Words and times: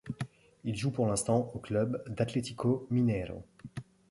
Il 0.63 0.75
joue 0.75 0.89
pour 0.89 1.05
l'instant 1.05 1.51
au 1.53 1.59
club 1.59 2.03
d'Atlético 2.09 2.87
Mineiro. 2.89 3.45